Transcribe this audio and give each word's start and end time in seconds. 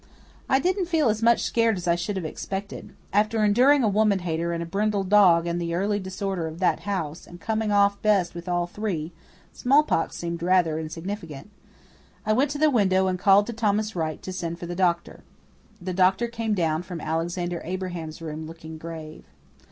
I 0.49 0.57
didn't 0.59 0.87
feel 0.87 1.09
as 1.09 1.21
much 1.21 1.43
scared 1.43 1.77
as 1.77 1.87
I 1.87 1.93
should 1.93 2.15
have 2.15 2.25
expected. 2.25 2.95
After 3.13 3.43
enduring 3.45 3.83
a 3.83 3.87
woman 3.87 4.17
hater 4.17 4.51
and 4.51 4.63
a 4.63 4.65
brindled 4.65 5.09
dog 5.09 5.45
and 5.45 5.61
the 5.61 5.75
early 5.75 5.99
disorder 5.99 6.47
of 6.47 6.57
that 6.57 6.79
house 6.89 7.27
and 7.27 7.39
coming 7.39 7.71
off 7.71 8.01
best 8.01 8.33
with 8.33 8.49
all 8.49 8.65
three 8.65 9.11
smallpox 9.53 10.15
seemed 10.17 10.41
rather 10.41 10.79
insignificant. 10.79 11.51
I 12.25 12.33
went 12.33 12.49
to 12.49 12.57
the 12.57 12.71
window 12.71 13.05
and 13.05 13.19
called 13.19 13.45
to 13.45 13.53
Thomas 13.53 13.95
Wright 13.95 14.19
to 14.23 14.33
send 14.33 14.57
for 14.57 14.65
the 14.65 14.73
doctor. 14.73 15.21
The 15.79 15.93
doctor 15.93 16.27
came 16.27 16.55
down 16.55 16.81
from 16.81 16.99
Alexander 16.99 17.61
Abraham's 17.63 18.23
room 18.23 18.47
looking 18.47 18.79
grave. 18.79 19.25